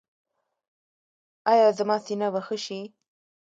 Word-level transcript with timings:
ایا 1.51 1.67
زما 1.77 1.97
سینه 2.05 2.27
به 2.33 2.41
ښه 2.45 2.57
شي؟ 2.65 2.81